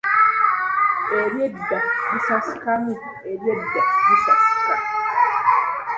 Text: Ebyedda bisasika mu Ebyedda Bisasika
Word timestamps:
Ebyedda 1.21 1.77
bisasika 2.11 2.71
mu 2.83 2.93
Ebyedda 3.31 3.79
Bisasika 4.07 4.75